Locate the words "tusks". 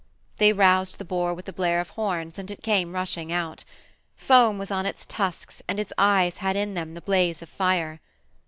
5.05-5.61